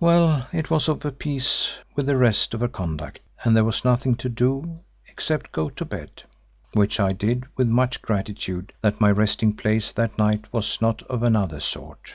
[0.00, 3.84] Well, it was of a piece with the rest of her conduct and there was
[3.84, 6.22] nothing to do except go to bed,
[6.72, 11.22] which I did with much gratitude that my resting place that night was not of
[11.22, 12.14] another sort.